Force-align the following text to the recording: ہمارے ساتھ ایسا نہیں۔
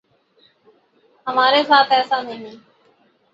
ہمارے 1.27 1.61
ساتھ 1.63 1.91
ایسا 1.93 2.21
نہیں۔ 2.21 2.55